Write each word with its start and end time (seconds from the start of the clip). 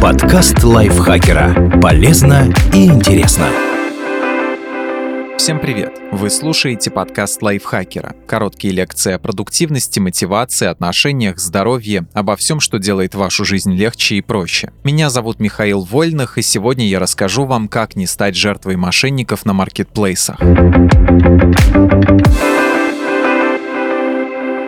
Подкаст 0.00 0.64
лайфхакера. 0.64 1.78
Полезно 1.78 2.50
и 2.72 2.86
интересно. 2.86 3.48
Всем 5.36 5.60
привет! 5.60 6.00
Вы 6.10 6.30
слушаете 6.30 6.90
подкаст 6.90 7.42
лайфхакера. 7.42 8.14
Короткие 8.26 8.72
лекции 8.72 9.12
о 9.12 9.18
продуктивности, 9.18 10.00
мотивации, 10.00 10.68
отношениях, 10.68 11.38
здоровье, 11.38 12.06
обо 12.14 12.36
всем, 12.36 12.60
что 12.60 12.78
делает 12.78 13.14
вашу 13.14 13.44
жизнь 13.44 13.74
легче 13.74 14.14
и 14.16 14.22
проще. 14.22 14.72
Меня 14.84 15.10
зовут 15.10 15.38
Михаил 15.38 15.82
Вольных, 15.82 16.38
и 16.38 16.42
сегодня 16.42 16.88
я 16.88 16.98
расскажу 16.98 17.44
вам, 17.44 17.68
как 17.68 17.94
не 17.94 18.06
стать 18.06 18.36
жертвой 18.36 18.76
мошенников 18.76 19.44
на 19.44 19.52
маркетплейсах. 19.52 20.38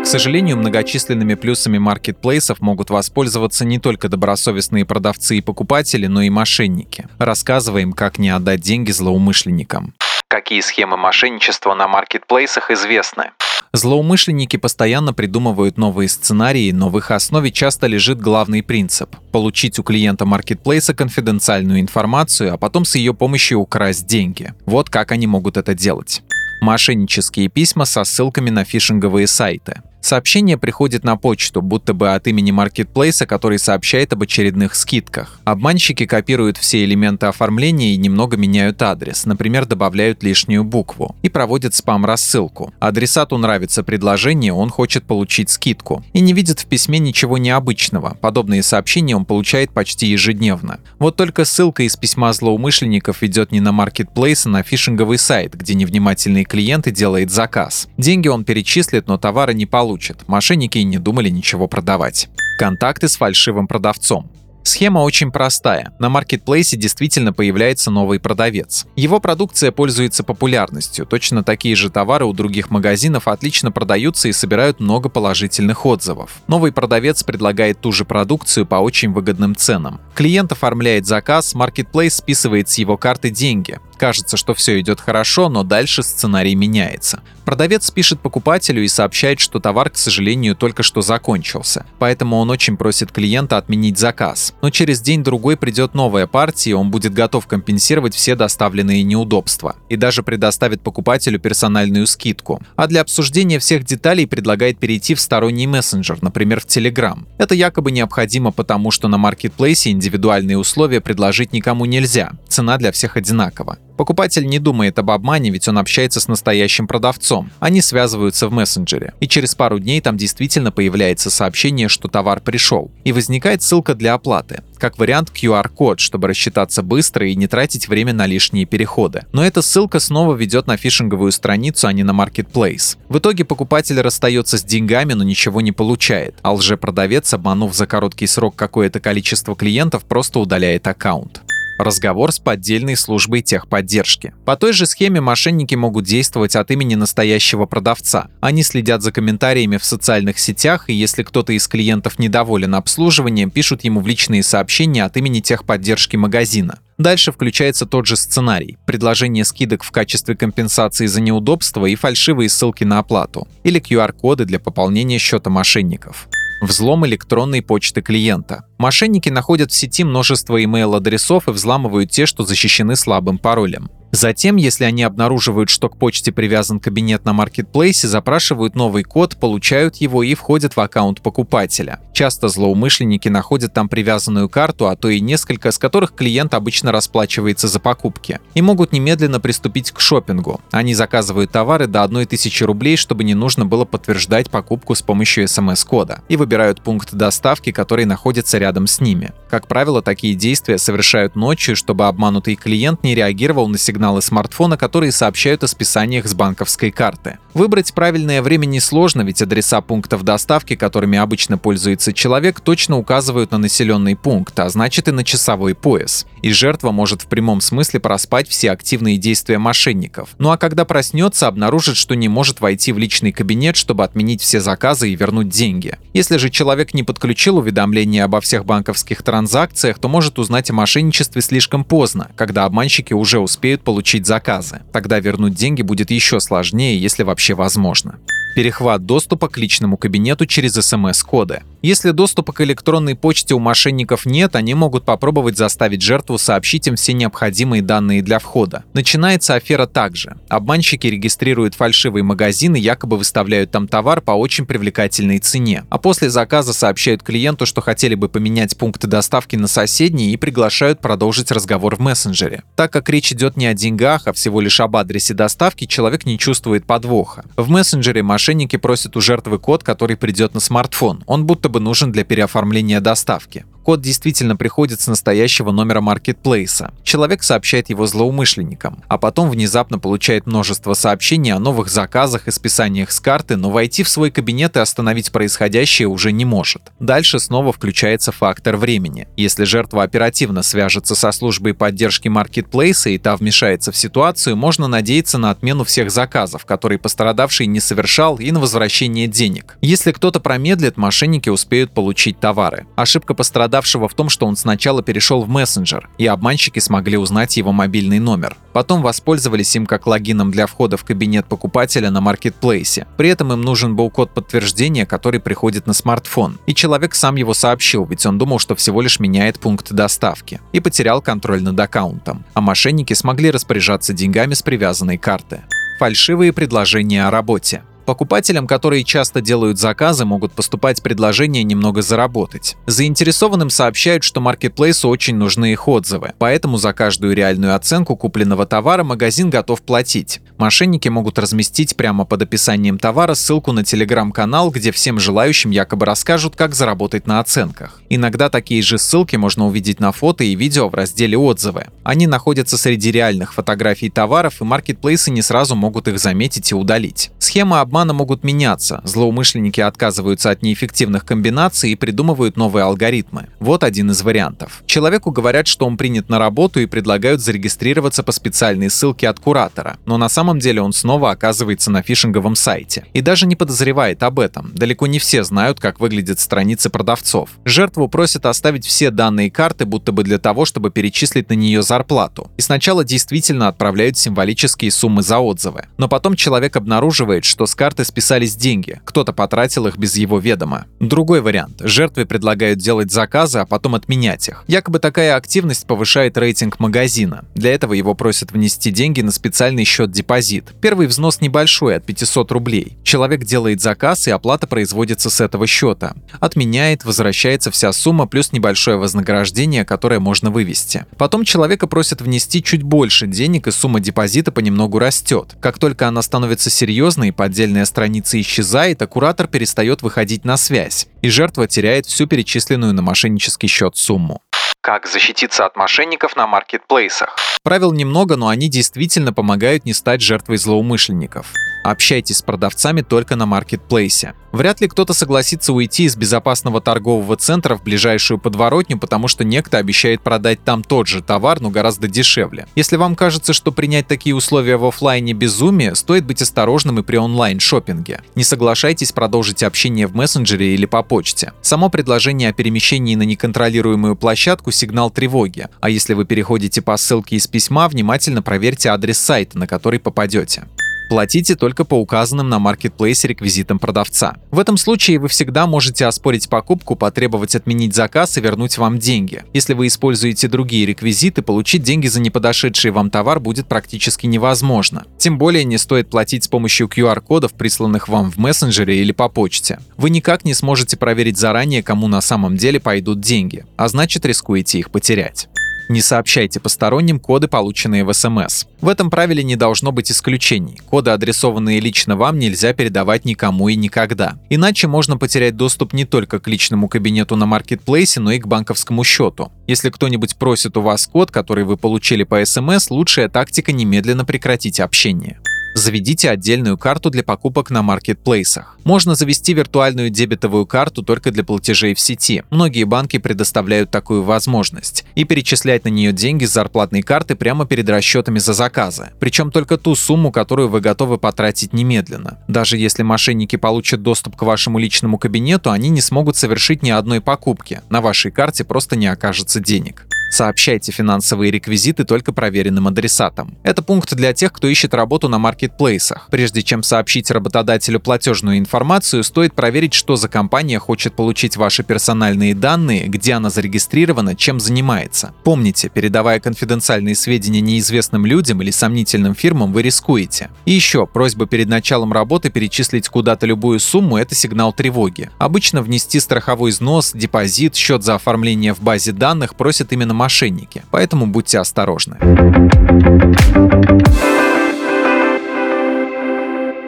К 0.02 0.06
сожалению, 0.06 0.58
многочисленными 0.58 1.34
плюсами 1.34 1.78
маркетплейсов 1.78 2.60
могут 2.60 2.90
воспользоваться 2.90 3.64
не 3.64 3.78
только 3.78 4.08
добросовестные 4.08 4.84
продавцы 4.84 5.38
и 5.38 5.40
покупатели, 5.40 6.06
но 6.06 6.22
и 6.22 6.28
мошенники. 6.28 7.06
Рассказываем, 7.18 7.92
как 7.92 8.18
не 8.18 8.28
отдать 8.30 8.60
деньги 8.60 8.90
злоумышленникам. 8.90 9.94
Какие 10.28 10.60
схемы 10.60 10.96
мошенничества 10.96 11.74
на 11.74 11.86
маркетплейсах 11.86 12.70
известны? 12.70 13.30
Злоумышленники 13.72 14.56
постоянно 14.56 15.14
придумывают 15.14 15.78
новые 15.78 16.08
сценарии, 16.08 16.72
но 16.72 16.90
в 16.90 16.98
их 16.98 17.10
основе 17.10 17.50
часто 17.50 17.86
лежит 17.86 18.20
главный 18.20 18.62
принцип– 18.62 19.16
получить 19.32 19.78
у 19.78 19.82
клиента 19.82 20.26
маркетплейса 20.26 20.94
конфиденциальную 20.94 21.80
информацию, 21.80 22.52
а 22.52 22.58
потом 22.58 22.84
с 22.84 22.96
ее 22.96 23.14
помощью 23.14 23.60
украсть 23.60 24.06
деньги. 24.06 24.52
Вот 24.66 24.90
как 24.90 25.12
они 25.12 25.26
могут 25.26 25.56
это 25.56 25.74
делать. 25.74 26.22
Мошеннические 26.60 27.48
письма 27.48 27.86
со 27.86 28.04
ссылками 28.04 28.50
на 28.50 28.64
фишинговые 28.64 29.26
сайты. 29.26 29.82
Сообщение 30.02 30.58
приходит 30.58 31.04
на 31.04 31.16
почту, 31.16 31.62
будто 31.62 31.94
бы 31.94 32.12
от 32.12 32.26
имени 32.26 32.50
маркетплейса, 32.50 33.24
который 33.24 33.60
сообщает 33.60 34.12
об 34.12 34.22
очередных 34.24 34.74
скидках. 34.74 35.38
Обманщики 35.44 36.06
копируют 36.06 36.58
все 36.58 36.82
элементы 36.82 37.26
оформления 37.26 37.94
и 37.94 37.96
немного 37.96 38.36
меняют 38.36 38.82
адрес, 38.82 39.26
например, 39.26 39.64
добавляют 39.64 40.24
лишнюю 40.24 40.64
букву, 40.64 41.14
и 41.22 41.28
проводят 41.28 41.74
спам-рассылку. 41.76 42.74
Адресату 42.80 43.38
нравится 43.38 43.84
предложение, 43.84 44.52
он 44.52 44.70
хочет 44.70 45.04
получить 45.04 45.50
скидку, 45.50 46.04
и 46.12 46.20
не 46.20 46.32
видит 46.32 46.58
в 46.58 46.66
письме 46.66 46.98
ничего 46.98 47.38
необычного. 47.38 48.16
Подобные 48.20 48.64
сообщения 48.64 49.14
он 49.14 49.24
получает 49.24 49.70
почти 49.70 50.08
ежедневно. 50.08 50.80
Вот 50.98 51.14
только 51.14 51.44
ссылка 51.44 51.84
из 51.84 51.94
письма 51.94 52.32
злоумышленников 52.32 53.22
ведет 53.22 53.52
не 53.52 53.60
на 53.60 53.70
маркетплейс, 53.70 54.46
а 54.46 54.48
на 54.48 54.62
фишинговый 54.64 55.18
сайт, 55.18 55.54
где 55.54 55.74
невнимательный 55.74 56.44
клиент 56.44 56.88
и 56.88 56.90
делает 56.90 57.30
заказ. 57.30 57.86
Деньги 57.96 58.26
он 58.26 58.42
перечислит, 58.44 59.06
но 59.06 59.16
товара 59.16 59.52
не 59.52 59.64
получит 59.64 59.91
получит. 59.92 60.26
Мошенники 60.26 60.78
не 60.78 60.98
думали 60.98 61.28
ничего 61.28 61.68
продавать. 61.68 62.28
Контакты 62.58 63.08
с 63.08 63.16
фальшивым 63.16 63.66
продавцом. 63.66 64.30
Схема 64.64 65.00
очень 65.00 65.32
простая. 65.32 65.92
На 65.98 66.08
маркетплейсе 66.08 66.76
действительно 66.76 67.32
появляется 67.32 67.90
новый 67.90 68.20
продавец. 68.20 68.86
Его 68.96 69.18
продукция 69.20 69.72
пользуется 69.72 70.22
популярностью. 70.22 71.04
Точно 71.04 71.42
такие 71.42 71.74
же 71.74 71.90
товары 71.90 72.24
у 72.24 72.32
других 72.32 72.70
магазинов 72.70 73.28
отлично 73.28 73.72
продаются 73.72 74.28
и 74.28 74.32
собирают 74.32 74.80
много 74.80 75.08
положительных 75.08 75.84
отзывов. 75.84 76.30
Новый 76.46 76.72
продавец 76.72 77.22
предлагает 77.24 77.80
ту 77.80 77.92
же 77.92 78.04
продукцию 78.04 78.66
по 78.66 78.76
очень 78.76 79.12
выгодным 79.12 79.56
ценам. 79.56 80.00
Клиент 80.14 80.52
оформляет 80.52 81.06
заказ, 81.06 81.54
маркетплейс 81.54 82.14
списывает 82.14 82.68
с 82.68 82.78
его 82.78 82.96
карты 82.96 83.30
деньги. 83.30 83.78
Кажется, 83.96 84.36
что 84.36 84.54
все 84.54 84.80
идет 84.80 85.00
хорошо, 85.00 85.48
но 85.48 85.62
дальше 85.62 86.02
сценарий 86.02 86.54
меняется. 86.54 87.22
Продавец 87.44 87.90
пишет 87.90 88.20
покупателю 88.20 88.82
и 88.82 88.88
сообщает, 88.88 89.40
что 89.40 89.60
товар, 89.60 89.90
к 89.90 89.96
сожалению, 89.96 90.56
только 90.56 90.82
что 90.82 91.02
закончился. 91.02 91.86
Поэтому 91.98 92.38
он 92.38 92.50
очень 92.50 92.76
просит 92.76 93.12
клиента 93.12 93.58
отменить 93.58 93.98
заказ. 93.98 94.51
Но 94.60 94.70
через 94.70 95.00
день-другой 95.00 95.56
придет 95.56 95.94
новая 95.94 96.26
партия, 96.26 96.70
и 96.70 96.74
он 96.74 96.90
будет 96.90 97.14
готов 97.14 97.46
компенсировать 97.46 98.14
все 98.14 98.34
доставленные 98.34 99.02
неудобства. 99.02 99.76
И 99.88 99.96
даже 99.96 100.22
предоставит 100.22 100.82
покупателю 100.82 101.38
персональную 101.38 102.06
скидку. 102.06 102.60
А 102.76 102.86
для 102.86 103.00
обсуждения 103.00 103.58
всех 103.58 103.84
деталей 103.84 104.26
предлагает 104.26 104.78
перейти 104.78 105.14
в 105.14 105.20
сторонний 105.20 105.66
мессенджер, 105.66 106.18
например, 106.22 106.60
в 106.60 106.66
Telegram. 106.66 107.18
Это 107.38 107.54
якобы 107.54 107.90
необходимо 107.92 108.52
потому, 108.52 108.90
что 108.90 109.08
на 109.08 109.18
маркетплейсе 109.18 109.90
индивидуальные 109.90 110.58
условия 110.58 111.00
предложить 111.00 111.52
никому 111.52 111.84
нельзя. 111.84 112.32
Цена 112.48 112.78
для 112.78 112.92
всех 112.92 113.16
одинакова. 113.16 113.78
Покупатель 114.02 114.48
не 114.48 114.58
думает 114.58 114.98
об 114.98 115.12
обмане, 115.12 115.50
ведь 115.50 115.68
он 115.68 115.78
общается 115.78 116.18
с 116.18 116.26
настоящим 116.26 116.88
продавцом. 116.88 117.52
Они 117.60 117.80
связываются 117.80 118.48
в 118.48 118.52
мессенджере. 118.52 119.14
И 119.20 119.28
через 119.28 119.54
пару 119.54 119.78
дней 119.78 120.00
там 120.00 120.16
действительно 120.16 120.72
появляется 120.72 121.30
сообщение, 121.30 121.86
что 121.86 122.08
товар 122.08 122.40
пришел. 122.40 122.90
И 123.04 123.12
возникает 123.12 123.62
ссылка 123.62 123.94
для 123.94 124.14
оплаты. 124.14 124.64
Как 124.78 124.98
вариант 124.98 125.30
QR-код, 125.30 126.00
чтобы 126.00 126.26
рассчитаться 126.26 126.82
быстро 126.82 127.28
и 127.28 127.36
не 127.36 127.46
тратить 127.46 127.86
время 127.86 128.12
на 128.12 128.26
лишние 128.26 128.64
переходы. 128.64 129.24
Но 129.30 129.46
эта 129.46 129.62
ссылка 129.62 130.00
снова 130.00 130.34
ведет 130.34 130.66
на 130.66 130.76
фишинговую 130.76 131.30
страницу, 131.30 131.86
а 131.86 131.92
не 131.92 132.02
на 132.02 132.10
Marketplace. 132.10 132.96
В 133.08 133.18
итоге 133.18 133.44
покупатель 133.44 134.00
расстается 134.00 134.58
с 134.58 134.64
деньгами, 134.64 135.12
но 135.12 135.22
ничего 135.22 135.60
не 135.60 135.70
получает. 135.70 136.34
А 136.42 136.52
лжепродавец, 136.52 137.32
обманув 137.34 137.72
за 137.72 137.86
короткий 137.86 138.26
срок 138.26 138.56
какое-то 138.56 138.98
количество 138.98 139.54
клиентов, 139.54 140.02
просто 140.06 140.40
удаляет 140.40 140.88
аккаунт 140.88 141.42
разговор 141.82 142.32
с 142.32 142.38
поддельной 142.38 142.96
службой 142.96 143.42
техподдержки. 143.42 144.34
По 144.44 144.56
той 144.56 144.72
же 144.72 144.86
схеме 144.86 145.20
мошенники 145.20 145.74
могут 145.74 146.04
действовать 146.04 146.56
от 146.56 146.70
имени 146.70 146.94
настоящего 146.94 147.66
продавца. 147.66 148.28
Они 148.40 148.62
следят 148.62 149.02
за 149.02 149.12
комментариями 149.12 149.76
в 149.76 149.84
социальных 149.84 150.38
сетях, 150.38 150.88
и 150.88 150.94
если 150.94 151.22
кто-то 151.22 151.52
из 151.52 151.66
клиентов 151.68 152.18
недоволен 152.18 152.74
обслуживанием, 152.74 153.50
пишут 153.50 153.84
ему 153.84 154.00
в 154.00 154.06
личные 154.06 154.42
сообщения 154.42 155.04
от 155.04 155.16
имени 155.16 155.40
техподдержки 155.40 156.16
магазина. 156.16 156.78
Дальше 156.98 157.32
включается 157.32 157.86
тот 157.86 158.06
же 158.06 158.16
сценарий. 158.16 158.78
Предложение 158.86 159.44
скидок 159.44 159.82
в 159.82 159.90
качестве 159.90 160.36
компенсации 160.36 161.06
за 161.06 161.20
неудобства 161.20 161.86
и 161.86 161.94
фальшивые 161.94 162.48
ссылки 162.48 162.84
на 162.84 162.98
оплату. 162.98 163.48
Или 163.64 163.80
QR-коды 163.80 164.44
для 164.44 164.60
пополнения 164.60 165.18
счета 165.18 165.50
мошенников. 165.50 166.28
Взлом 166.62 167.04
электронной 167.06 167.60
почты 167.60 168.02
клиента. 168.02 168.66
Мошенники 168.78 169.28
находят 169.28 169.72
в 169.72 169.74
сети 169.74 170.04
множество 170.04 170.62
email-адресов 170.62 171.48
и 171.48 171.50
взламывают 171.50 172.12
те, 172.12 172.24
что 172.24 172.44
защищены 172.44 172.94
слабым 172.94 173.38
паролем. 173.38 173.90
Затем, 174.14 174.56
если 174.56 174.84
они 174.84 175.04
обнаруживают, 175.04 175.70
что 175.70 175.88
к 175.88 175.96
почте 175.96 176.32
привязан 176.32 176.80
кабинет 176.80 177.24
на 177.24 177.32
маркетплейсе, 177.32 178.08
запрашивают 178.08 178.74
новый 178.74 179.04
код, 179.04 179.38
получают 179.38 179.96
его 179.96 180.22
и 180.22 180.34
входят 180.34 180.76
в 180.76 180.80
аккаунт 180.80 181.22
покупателя. 181.22 181.98
Часто 182.12 182.48
злоумышленники 182.48 183.30
находят 183.30 183.72
там 183.72 183.88
привязанную 183.88 184.50
карту, 184.50 184.88
а 184.88 184.96
то 184.96 185.08
и 185.08 185.18
несколько, 185.18 185.72
с 185.72 185.78
которых 185.78 186.14
клиент 186.14 186.52
обычно 186.52 186.92
расплачивается 186.92 187.68
за 187.68 187.80
покупки. 187.80 188.38
И 188.52 188.60
могут 188.60 188.92
немедленно 188.92 189.40
приступить 189.40 189.90
к 189.92 189.98
шопингу. 189.98 190.60
Они 190.72 190.94
заказывают 190.94 191.50
товары 191.50 191.86
до 191.86 192.02
1000 192.02 192.66
рублей, 192.66 192.98
чтобы 192.98 193.24
не 193.24 193.32
нужно 193.32 193.64
было 193.64 193.86
подтверждать 193.86 194.50
покупку 194.50 194.94
с 194.94 195.00
помощью 195.00 195.48
смс-кода. 195.48 196.20
И 196.28 196.36
выбирают 196.36 196.82
пункт 196.82 197.14
доставки, 197.14 197.72
который 197.72 198.04
находится 198.04 198.58
рядом 198.58 198.86
с 198.86 199.00
ними. 199.00 199.32
Как 199.48 199.66
правило, 199.66 200.02
такие 200.02 200.34
действия 200.34 200.76
совершают 200.76 201.34
ночью, 201.34 201.76
чтобы 201.76 202.06
обманутый 202.06 202.56
клиент 202.56 203.02
не 203.02 203.14
реагировал 203.14 203.68
на 203.68 203.78
сигнал 203.78 204.01
сигналы 204.02 204.20
смартфона, 204.20 204.76
которые 204.76 205.12
сообщают 205.12 205.62
о 205.62 205.68
списаниях 205.68 206.26
с 206.26 206.34
банковской 206.34 206.90
карты. 206.90 207.38
Выбрать 207.54 207.94
правильное 207.94 208.42
время 208.42 208.66
несложно, 208.66 209.22
ведь 209.22 209.42
адреса 209.42 209.80
пунктов 209.80 210.24
доставки, 210.24 210.74
которыми 210.74 211.18
обычно 211.18 211.56
пользуется 211.56 212.12
человек, 212.12 212.60
точно 212.60 212.98
указывают 212.98 213.52
на 213.52 213.58
населенный 213.58 214.16
пункт, 214.16 214.58
а 214.58 214.68
значит 214.70 215.06
и 215.06 215.12
на 215.12 215.22
часовой 215.22 215.76
пояс. 215.76 216.26
И 216.40 216.50
жертва 216.50 216.90
может 216.90 217.22
в 217.22 217.26
прямом 217.26 217.60
смысле 217.60 218.00
проспать 218.00 218.48
все 218.48 218.72
активные 218.72 219.18
действия 219.18 219.58
мошенников. 219.58 220.30
Ну 220.38 220.50
а 220.50 220.58
когда 220.58 220.84
проснется, 220.84 221.46
обнаружит, 221.46 221.96
что 221.96 222.16
не 222.16 222.28
может 222.28 222.60
войти 222.60 222.90
в 222.90 222.98
личный 222.98 223.30
кабинет, 223.30 223.76
чтобы 223.76 224.02
отменить 224.02 224.42
все 224.42 224.60
заказы 224.60 225.10
и 225.10 225.14
вернуть 225.14 225.50
деньги. 225.50 225.96
Если 226.12 226.38
же 226.38 226.50
человек 226.50 226.92
не 226.92 227.04
подключил 227.04 227.58
уведомления 227.58 228.24
обо 228.24 228.40
всех 228.40 228.64
банковских 228.64 229.22
транзакциях, 229.22 230.00
то 230.00 230.08
может 230.08 230.40
узнать 230.40 230.70
о 230.70 230.74
мошенничестве 230.74 231.40
слишком 231.40 231.84
поздно, 231.84 232.30
когда 232.34 232.64
обманщики 232.64 233.12
уже 233.12 233.38
успеют 233.38 233.82
получить 233.82 233.91
заказы. 234.26 234.82
Тогда 234.92 235.20
вернуть 235.20 235.54
деньги 235.54 235.82
будет 235.82 236.10
еще 236.10 236.40
сложнее, 236.40 237.00
если 237.00 237.22
вообще 237.22 237.54
возможно. 237.54 238.18
Перехват 238.54 239.06
доступа 239.06 239.48
к 239.48 239.58
личному 239.58 239.96
кабинету 239.96 240.46
через 240.46 240.74
смс-коды. 240.74 241.62
Если 241.82 242.12
доступа 242.12 242.52
к 242.52 242.60
электронной 242.60 243.16
почте 243.16 243.54
у 243.54 243.58
мошенников 243.58 244.24
нет, 244.24 244.54
они 244.54 244.72
могут 244.72 245.04
попробовать 245.04 245.58
заставить 245.58 246.00
жертву 246.00 246.38
сообщить 246.38 246.86
им 246.86 246.94
все 246.94 247.12
необходимые 247.12 247.82
данные 247.82 248.22
для 248.22 248.38
входа. 248.38 248.84
Начинается 248.92 249.56
афера 249.56 249.86
также. 249.86 250.36
Обманщики 250.48 251.08
регистрируют 251.08 251.74
фальшивые 251.74 252.22
магазины, 252.22 252.76
якобы 252.76 253.16
выставляют 253.16 253.72
там 253.72 253.88
товар 253.88 254.20
по 254.20 254.30
очень 254.30 254.64
привлекательной 254.64 255.40
цене. 255.40 255.82
А 255.90 255.98
после 255.98 256.30
заказа 256.30 256.72
сообщают 256.72 257.24
клиенту, 257.24 257.66
что 257.66 257.80
хотели 257.80 258.14
бы 258.14 258.28
поменять 258.28 258.76
пункты 258.76 259.08
доставки 259.08 259.56
на 259.56 259.66
соседние 259.66 260.30
и 260.30 260.36
приглашают 260.36 261.00
продолжить 261.00 261.50
разговор 261.50 261.96
в 261.96 262.00
мессенджере. 262.00 262.62
Так 262.76 262.92
как 262.92 263.08
речь 263.08 263.32
идет 263.32 263.56
не 263.56 263.66
о 263.66 263.74
деньгах, 263.74 264.28
а 264.28 264.32
всего 264.32 264.60
лишь 264.60 264.78
об 264.78 264.96
адресе 264.96 265.34
доставки, 265.34 265.86
человек 265.86 266.26
не 266.26 266.38
чувствует 266.38 266.86
подвоха. 266.86 267.44
В 267.56 267.68
мессенджере 267.68 268.22
мошенники 268.22 268.76
просят 268.76 269.16
у 269.16 269.20
жертвы 269.20 269.58
код, 269.58 269.82
который 269.82 270.16
придет 270.16 270.54
на 270.54 270.60
смартфон. 270.60 271.24
Он 271.26 271.44
будто 271.44 271.71
бы 271.72 271.80
нужен 271.80 272.12
для 272.12 272.22
переоформления 272.22 273.00
доставки. 273.00 273.64
Код 273.82 274.00
действительно 274.00 274.54
приходит 274.54 275.00
с 275.00 275.08
настоящего 275.08 275.72
номера 275.72 276.00
маркетплейса. 276.00 276.92
Человек 277.02 277.42
сообщает 277.42 277.90
его 277.90 278.06
злоумышленникам, 278.06 279.02
а 279.08 279.18
потом 279.18 279.50
внезапно 279.50 279.98
получает 279.98 280.46
множество 280.46 280.94
сообщений 280.94 281.52
о 281.52 281.58
новых 281.58 281.88
заказах 281.88 282.46
и 282.46 282.52
списаниях 282.52 283.10
с 283.10 283.18
карты, 283.18 283.56
но 283.56 283.70
войти 283.70 284.04
в 284.04 284.08
свой 284.08 284.30
кабинет 284.30 284.76
и 284.76 284.80
остановить 284.80 285.32
происходящее 285.32 286.06
уже 286.06 286.30
не 286.30 286.44
может. 286.44 286.92
Дальше 287.00 287.40
снова 287.40 287.72
включается 287.72 288.30
фактор 288.30 288.76
времени. 288.76 289.26
Если 289.36 289.64
жертва 289.64 290.04
оперативно 290.04 290.62
свяжется 290.62 291.16
со 291.16 291.32
службой 291.32 291.74
поддержки 291.74 292.28
маркетплейса 292.28 293.10
и 293.10 293.18
та 293.18 293.36
вмешается 293.36 293.90
в 293.90 293.96
ситуацию, 293.96 294.56
можно 294.56 294.86
надеяться 294.86 295.38
на 295.38 295.50
отмену 295.50 295.82
всех 295.82 296.12
заказов, 296.12 296.64
которые 296.66 297.00
пострадавший 297.00 297.66
не 297.66 297.80
совершал, 297.80 298.36
и 298.36 298.52
на 298.52 298.60
возвращение 298.60 299.26
денег. 299.26 299.76
Если 299.80 300.12
кто-то 300.12 300.38
промедлит, 300.38 300.96
мошенники 300.96 301.48
успеют 301.48 301.92
получить 301.92 302.38
товары. 302.38 302.86
Ошибка 302.94 303.34
пострадавшего 303.34 303.71
в 303.80 304.14
том, 304.14 304.28
что 304.28 304.46
он 304.46 304.56
сначала 304.56 305.02
перешел 305.02 305.42
в 305.42 305.48
мессенджер, 305.48 306.08
и 306.18 306.26
обманщики 306.26 306.78
смогли 306.78 307.16
узнать 307.16 307.56
его 307.56 307.72
мобильный 307.72 308.18
номер. 308.18 308.56
Потом 308.72 309.02
воспользовались 309.02 309.74
им 309.76 309.86
как 309.86 310.06
логином 310.06 310.50
для 310.50 310.66
входа 310.66 310.96
в 310.96 311.04
кабинет 311.04 311.46
покупателя 311.46 312.10
на 312.10 312.20
маркетплейсе. 312.20 313.06
При 313.16 313.28
этом 313.28 313.52
им 313.52 313.62
нужен 313.62 313.96
был 313.96 314.10
код 314.10 314.32
подтверждения, 314.32 315.06
который 315.06 315.40
приходит 315.40 315.86
на 315.86 315.92
смартфон. 315.92 316.58
И 316.66 316.74
человек 316.74 317.14
сам 317.14 317.36
его 317.36 317.54
сообщил, 317.54 318.04
ведь 318.04 318.26
он 318.26 318.38
думал, 318.38 318.58
что 318.58 318.74
всего 318.74 319.00
лишь 319.00 319.20
меняет 319.20 319.58
пункт 319.58 319.92
доставки. 319.92 320.60
И 320.72 320.80
потерял 320.80 321.22
контроль 321.22 321.62
над 321.62 321.78
аккаунтом. 321.78 322.44
А 322.54 322.60
мошенники 322.60 323.14
смогли 323.14 323.50
распоряжаться 323.50 324.12
деньгами 324.12 324.54
с 324.54 324.62
привязанной 324.62 325.18
карты. 325.18 325.62
Фальшивые 325.98 326.52
предложения 326.52 327.26
о 327.26 327.30
работе. 327.30 327.82
Покупателям, 328.06 328.66
которые 328.66 329.04
часто 329.04 329.40
делают 329.40 329.78
заказы, 329.78 330.24
могут 330.24 330.52
поступать 330.52 331.02
предложения 331.02 331.62
немного 331.62 332.02
заработать. 332.02 332.76
Заинтересованным 332.86 333.70
сообщают, 333.70 334.24
что 334.24 334.40
маркетплейсу 334.40 335.08
очень 335.08 335.36
нужны 335.36 335.72
их 335.72 335.86
отзывы, 335.86 336.32
поэтому 336.38 336.76
за 336.76 336.92
каждую 336.92 337.34
реальную 337.34 337.74
оценку 337.74 338.16
купленного 338.16 338.66
товара 338.66 339.04
магазин 339.04 339.50
готов 339.50 339.82
платить. 339.82 340.40
Мошенники 340.58 341.08
могут 341.08 341.38
разместить 341.38 341.96
прямо 341.96 342.24
под 342.24 342.42
описанием 342.42 342.98
товара 342.98 343.34
ссылку 343.34 343.72
на 343.72 343.84
телеграм-канал, 343.84 344.70
где 344.70 344.92
всем 344.92 345.18
желающим 345.18 345.70
якобы 345.70 346.06
расскажут, 346.06 346.56
как 346.56 346.74
заработать 346.74 347.26
на 347.26 347.40
оценках. 347.40 348.00
Иногда 348.08 348.48
такие 348.48 348.82
же 348.82 348.98
ссылки 348.98 349.36
можно 349.36 349.66
увидеть 349.66 350.00
на 350.00 350.12
фото 350.12 350.44
и 350.44 350.54
видео 350.54 350.88
в 350.88 350.94
разделе 350.94 351.36
«Отзывы». 351.36 351.86
Они 352.04 352.26
находятся 352.26 352.78
среди 352.78 353.10
реальных 353.10 353.54
фотографий 353.54 354.10
товаров, 354.10 354.60
и 354.60 354.64
маркетплейсы 354.64 355.30
не 355.30 355.42
сразу 355.42 355.74
могут 355.74 356.08
их 356.08 356.18
заметить 356.18 356.72
и 356.72 356.74
удалить. 356.74 357.30
Схема 357.52 357.82
обмана 357.82 358.14
могут 358.14 358.44
меняться. 358.44 359.02
Злоумышленники 359.04 359.78
отказываются 359.82 360.48
от 360.48 360.62
неэффективных 360.62 361.26
комбинаций 361.26 361.90
и 361.90 361.96
придумывают 361.96 362.56
новые 362.56 362.84
алгоритмы. 362.84 363.48
Вот 363.60 363.84
один 363.84 364.10
из 364.10 364.22
вариантов. 364.22 364.82
Человеку 364.86 365.30
говорят, 365.30 365.66
что 365.66 365.84
он 365.84 365.98
принят 365.98 366.30
на 366.30 366.38
работу 366.38 366.80
и 366.80 366.86
предлагают 366.86 367.42
зарегистрироваться 367.42 368.22
по 368.22 368.32
специальной 368.32 368.88
ссылке 368.88 369.28
от 369.28 369.38
куратора. 369.38 369.98
Но 370.06 370.16
на 370.16 370.30
самом 370.30 370.60
деле 370.60 370.80
он 370.80 370.94
снова 370.94 371.30
оказывается 371.30 371.90
на 371.90 372.00
фишинговом 372.02 372.56
сайте. 372.56 373.04
И 373.12 373.20
даже 373.20 373.46
не 373.46 373.54
подозревает 373.54 374.22
об 374.22 374.40
этом. 374.40 374.70
Далеко 374.72 375.06
не 375.06 375.18
все 375.18 375.44
знают, 375.44 375.78
как 375.78 376.00
выглядят 376.00 376.40
страницы 376.40 376.88
продавцов. 376.88 377.50
Жертву 377.66 378.08
просят 378.08 378.46
оставить 378.46 378.86
все 378.86 379.10
данные 379.10 379.50
карты, 379.50 379.84
будто 379.84 380.12
бы 380.12 380.24
для 380.24 380.38
того, 380.38 380.64
чтобы 380.64 380.90
перечислить 380.90 381.50
на 381.50 381.54
нее 381.54 381.82
зарплату. 381.82 382.50
И 382.56 382.62
сначала 382.62 383.04
действительно 383.04 383.68
отправляют 383.68 384.16
символические 384.16 384.90
суммы 384.90 385.20
за 385.20 385.38
отзывы. 385.38 385.84
Но 385.98 386.08
потом 386.08 386.34
человек 386.34 386.76
обнаруживает, 386.76 387.41
что 387.44 387.66
с 387.66 387.74
карты 387.74 388.04
списались 388.04 388.56
деньги, 388.56 389.00
кто-то 389.04 389.32
потратил 389.32 389.86
их 389.86 389.96
без 389.96 390.16
его 390.16 390.38
ведома. 390.38 390.86
Другой 391.00 391.40
вариант. 391.40 391.80
Жертве 391.80 392.26
предлагают 392.26 392.78
делать 392.78 393.10
заказы, 393.10 393.58
а 393.58 393.66
потом 393.66 393.94
отменять 393.94 394.48
их. 394.48 394.64
Якобы 394.66 394.98
такая 394.98 395.36
активность 395.36 395.86
повышает 395.86 396.38
рейтинг 396.38 396.78
магазина. 396.78 397.44
Для 397.54 397.74
этого 397.74 397.94
его 397.94 398.14
просят 398.14 398.52
внести 398.52 398.90
деньги 398.90 399.20
на 399.20 399.32
специальный 399.32 399.84
счет 399.84 400.10
депозит. 400.10 400.72
Первый 400.80 401.06
взнос 401.06 401.40
небольшой, 401.40 401.96
от 401.96 402.06
500 402.06 402.52
рублей. 402.52 402.96
Человек 403.02 403.44
делает 403.44 403.80
заказ, 403.80 404.28
и 404.28 404.30
оплата 404.30 404.66
производится 404.66 405.30
с 405.30 405.40
этого 405.40 405.66
счета. 405.66 406.14
Отменяет, 406.40 407.04
возвращается 407.04 407.70
вся 407.70 407.92
сумма 407.92 408.26
плюс 408.26 408.52
небольшое 408.52 408.96
вознаграждение, 408.96 409.84
которое 409.84 410.20
можно 410.20 410.50
вывести. 410.50 411.06
Потом 411.18 411.44
человека 411.44 411.86
просят 411.86 412.20
внести 412.20 412.62
чуть 412.62 412.82
больше 412.82 413.26
денег, 413.26 413.66
и 413.66 413.70
сумма 413.70 414.00
депозита 414.00 414.52
понемногу 414.52 414.98
растет. 414.98 415.56
Как 415.60 415.78
только 415.78 416.08
она 416.08 416.22
становится 416.22 416.70
серьезной, 416.70 417.31
поддельная 417.32 417.84
страница 417.84 418.40
исчезает, 418.40 419.02
а 419.02 419.06
куратор 419.06 419.46
перестает 419.48 420.02
выходить 420.02 420.44
на 420.44 420.56
связь, 420.56 421.08
и 421.22 421.28
жертва 421.28 421.66
теряет 421.66 422.06
всю 422.06 422.26
перечисленную 422.26 422.92
на 422.92 423.02
мошеннический 423.02 423.68
счет 423.68 423.96
сумму. 423.96 424.42
Как 424.82 425.06
защититься 425.06 425.64
от 425.64 425.76
мошенников 425.76 426.34
на 426.34 426.48
маркетплейсах? 426.48 427.36
Правил 427.62 427.92
немного, 427.92 428.34
но 428.34 428.48
они 428.48 428.68
действительно 428.68 429.32
помогают 429.32 429.84
не 429.84 429.92
стать 429.94 430.20
жертвой 430.20 430.56
злоумышленников. 430.56 431.46
Общайтесь 431.84 432.38
с 432.38 432.42
продавцами 432.42 433.02
только 433.02 433.36
на 433.36 433.46
маркетплейсе. 433.46 434.34
Вряд 434.52 434.80
ли 434.80 434.88
кто-то 434.88 435.14
согласится 435.14 435.72
уйти 435.72 436.04
из 436.04 436.16
безопасного 436.16 436.80
торгового 436.80 437.36
центра 437.36 437.76
в 437.76 437.82
ближайшую 437.82 438.38
подворотню, 438.38 438.98
потому 438.98 439.26
что 439.26 439.44
некто 439.44 439.78
обещает 439.78 440.20
продать 440.20 440.62
там 440.62 440.82
тот 440.84 441.06
же 441.06 441.22
товар, 441.22 441.60
но 441.60 441.70
гораздо 441.70 442.06
дешевле. 442.06 442.66
Если 442.74 442.96
вам 442.96 443.16
кажется, 443.16 443.52
что 443.52 443.72
принять 443.72 444.06
такие 444.06 444.34
условия 444.34 444.76
в 444.76 444.84
офлайне 444.84 445.32
безумие, 445.32 445.94
стоит 445.94 446.24
быть 446.24 446.42
осторожным 446.42 446.98
и 446.98 447.02
при 447.02 447.16
онлайн-шоппинге. 447.16 448.20
Не 448.34 448.44
соглашайтесь 448.44 449.12
продолжить 449.12 449.62
общение 449.62 450.06
в 450.06 450.14
мессенджере 450.14 450.74
или 450.74 450.86
по 450.86 451.02
почте. 451.02 451.52
Само 451.62 451.88
предложение 451.88 452.50
о 452.50 452.52
перемещении 452.52 453.14
на 453.14 453.22
неконтролируемую 453.22 454.16
площадку– 454.16 454.70
сигнал 454.72 455.10
тревоги. 455.10 455.68
А 455.80 455.88
если 455.88 456.14
вы 456.14 456.24
переходите 456.24 456.82
по 456.82 456.96
ссылке 456.96 457.36
из 457.36 457.46
письма, 457.46 457.88
внимательно 457.88 458.42
проверьте 458.42 458.88
адрес 458.88 459.18
сайта, 459.18 459.58
на 459.58 459.66
который 459.66 460.00
попадете. 460.00 460.64
Платите 461.12 461.56
только 461.56 461.84
по 461.84 462.00
указанным 462.00 462.48
на 462.48 462.58
маркетплейсе 462.58 463.28
реквизитам 463.28 463.78
продавца. 463.78 464.36
В 464.50 464.58
этом 464.58 464.78
случае 464.78 465.18
вы 465.18 465.28
всегда 465.28 465.66
можете 465.66 466.06
оспорить 466.06 466.48
покупку, 466.48 466.96
потребовать 466.96 467.54
отменить 467.54 467.94
заказ 467.94 468.38
и 468.38 468.40
вернуть 468.40 468.78
вам 468.78 468.98
деньги. 468.98 469.42
Если 469.52 469.74
вы 469.74 469.88
используете 469.88 470.48
другие 470.48 470.86
реквизиты, 470.86 471.42
получить 471.42 471.82
деньги 471.82 472.06
за 472.06 472.18
неподошедший 472.18 472.92
вам 472.92 473.10
товар 473.10 473.40
будет 473.40 473.66
практически 473.66 474.24
невозможно. 474.26 475.04
Тем 475.18 475.36
более 475.36 475.64
не 475.64 475.76
стоит 475.76 476.08
платить 476.08 476.44
с 476.44 476.48
помощью 476.48 476.88
QR-кодов, 476.88 477.52
присланных 477.52 478.08
вам 478.08 478.32
в 478.32 478.38
мессенджере 478.38 478.98
или 479.02 479.12
по 479.12 479.28
почте. 479.28 479.80
Вы 479.98 480.08
никак 480.08 480.46
не 480.46 480.54
сможете 480.54 480.96
проверить 480.96 481.36
заранее, 481.36 481.82
кому 481.82 482.08
на 482.08 482.22
самом 482.22 482.56
деле 482.56 482.80
пойдут 482.80 483.20
деньги, 483.20 483.66
а 483.76 483.88
значит 483.88 484.24
рискуете 484.24 484.78
их 484.78 484.90
потерять. 484.90 485.50
Не 485.92 486.00
сообщайте 486.00 486.58
посторонним 486.58 487.20
коды, 487.20 487.48
полученные 487.48 488.02
в 488.02 488.10
СМС. 488.14 488.64
В 488.80 488.88
этом 488.88 489.10
правиле 489.10 489.44
не 489.44 489.56
должно 489.56 489.92
быть 489.92 490.10
исключений. 490.10 490.80
Коды, 490.88 491.10
адресованные 491.10 491.80
лично 491.80 492.16
вам, 492.16 492.38
нельзя 492.38 492.72
передавать 492.72 493.26
никому 493.26 493.68
и 493.68 493.76
никогда. 493.76 494.38
Иначе 494.48 494.88
можно 494.88 495.18
потерять 495.18 495.54
доступ 495.54 495.92
не 495.92 496.06
только 496.06 496.40
к 496.40 496.48
личному 496.48 496.88
кабинету 496.88 497.36
на 497.36 497.44
маркетплейсе, 497.44 498.20
но 498.20 498.32
и 498.32 498.38
к 498.38 498.46
банковскому 498.46 499.04
счету. 499.04 499.52
Если 499.66 499.90
кто-нибудь 499.90 500.36
просит 500.36 500.78
у 500.78 500.80
вас 500.80 501.06
код, 501.06 501.30
который 501.30 501.64
вы 501.64 501.76
получили 501.76 502.24
по 502.24 502.42
СМС, 502.42 502.88
лучшая 502.88 503.28
тактика 503.28 503.70
немедленно 503.72 504.24
прекратить 504.24 504.80
общение. 504.80 505.40
Заведите 505.74 506.28
отдельную 506.30 506.76
карту 506.76 507.10
для 507.10 507.22
покупок 507.22 507.70
на 507.70 507.82
маркетплейсах. 507.82 508.76
Можно 508.84 509.14
завести 509.14 509.54
виртуальную 509.54 510.10
дебетовую 510.10 510.66
карту 510.66 511.02
только 511.02 511.30
для 511.30 511.44
платежей 511.44 511.94
в 511.94 512.00
сети. 512.00 512.42
Многие 512.50 512.84
банки 512.84 513.18
предоставляют 513.18 513.90
такую 513.90 514.22
возможность. 514.22 515.04
И 515.14 515.24
перечислять 515.24 515.84
на 515.84 515.88
нее 515.88 516.12
деньги 516.12 516.44
с 516.44 516.52
зарплатной 516.52 517.02
карты 517.02 517.36
прямо 517.36 517.64
перед 517.64 517.88
расчетами 517.88 518.38
за 518.38 518.52
заказы. 518.52 519.10
Причем 519.18 519.50
только 519.50 519.78
ту 519.78 519.94
сумму, 519.94 520.30
которую 520.30 520.68
вы 520.68 520.80
готовы 520.80 521.16
потратить 521.16 521.72
немедленно. 521.72 522.38
Даже 522.48 522.76
если 522.76 523.02
мошенники 523.02 523.56
получат 523.56 524.02
доступ 524.02 524.36
к 524.36 524.42
вашему 524.42 524.78
личному 524.78 525.16
кабинету, 525.18 525.70
они 525.70 525.88
не 525.88 526.00
смогут 526.00 526.36
совершить 526.36 526.82
ни 526.82 526.90
одной 526.90 527.20
покупки. 527.20 527.80
На 527.88 528.00
вашей 528.00 528.30
карте 528.30 528.64
просто 528.64 528.96
не 528.96 529.06
окажется 529.06 529.60
денег. 529.60 530.06
Сообщайте 530.32 530.92
финансовые 530.92 531.50
реквизиты 531.50 532.04
только 532.04 532.32
проверенным 532.32 532.88
адресатам. 532.88 533.54
Это 533.64 533.82
пункт 533.82 534.14
для 534.14 534.32
тех, 534.32 534.50
кто 534.50 534.66
ищет 534.66 534.94
работу 534.94 535.28
на 535.28 535.38
маркетплейсах. 535.38 536.28
Прежде 536.30 536.62
чем 536.62 536.82
сообщить 536.82 537.30
работодателю 537.30 538.00
платежную 538.00 538.56
информацию, 538.56 539.24
стоит 539.24 539.52
проверить, 539.52 539.92
что 539.92 540.16
за 540.16 540.28
компания 540.28 540.78
хочет 540.78 541.14
получить 541.14 541.58
ваши 541.58 541.82
персональные 541.82 542.54
данные, 542.54 543.08
где 543.08 543.34
она 543.34 543.50
зарегистрирована, 543.50 544.34
чем 544.34 544.58
занимается. 544.58 545.34
Помните, 545.44 545.90
передавая 545.90 546.40
конфиденциальные 546.40 547.14
сведения 547.14 547.60
неизвестным 547.60 548.24
людям 548.24 548.62
или 548.62 548.70
сомнительным 548.70 549.34
фирмам, 549.34 549.74
вы 549.74 549.82
рискуете. 549.82 550.48
И 550.64 550.72
еще, 550.72 551.06
просьба 551.06 551.44
перед 551.44 551.68
началом 551.68 552.10
работы 552.10 552.48
перечислить 552.48 553.10
куда-то 553.10 553.44
любую 553.44 553.80
сумму– 553.80 554.16
это 554.18 554.34
сигнал 554.34 554.72
тревоги. 554.72 555.28
Обычно 555.36 555.82
внести 555.82 556.18
страховой 556.20 556.70
взнос, 556.70 557.12
депозит, 557.12 557.74
счет 557.74 558.02
за 558.02 558.14
оформление 558.14 558.72
в 558.72 558.80
базе 558.80 559.12
данных 559.12 559.56
просят 559.56 559.92
именно 559.92 560.21
мошенники, 560.22 560.84
поэтому 560.92 561.26
будьте 561.26 561.58
осторожны. 561.58 562.16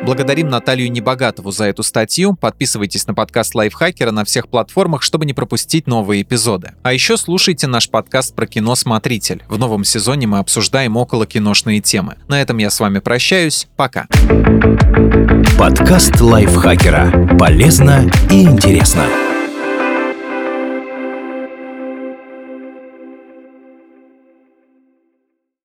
Благодарим 0.04 0.50
Наталью 0.50 0.92
Небогатову 0.92 1.50
за 1.50 1.64
эту 1.64 1.82
статью. 1.82 2.36
Подписывайтесь 2.36 3.08
на 3.08 3.14
подкаст 3.14 3.56
Лайфхакера 3.56 4.12
на 4.12 4.24
всех 4.24 4.46
платформах, 4.48 5.02
чтобы 5.02 5.26
не 5.26 5.32
пропустить 5.32 5.88
новые 5.88 6.22
эпизоды. 6.22 6.74
А 6.84 6.92
еще 6.92 7.16
слушайте 7.16 7.66
наш 7.66 7.90
подкаст 7.90 8.36
про 8.36 8.46
кино 8.46 8.76
«Смотритель». 8.76 9.42
В 9.48 9.58
новом 9.58 9.82
сезоне 9.82 10.28
мы 10.28 10.38
обсуждаем 10.38 10.96
около 10.96 11.26
киношные 11.26 11.80
темы. 11.80 12.18
На 12.28 12.40
этом 12.40 12.58
я 12.58 12.70
с 12.70 12.78
вами 12.78 13.00
прощаюсь. 13.00 13.66
Пока. 13.76 14.06
Подкаст 15.58 16.20
Лайфхакера. 16.20 17.36
Полезно 17.36 18.08
и 18.30 18.44
интересно. 18.44 19.06